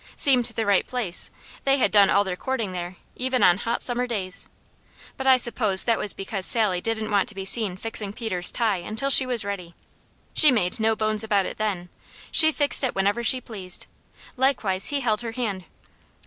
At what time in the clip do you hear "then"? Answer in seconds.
11.57-11.89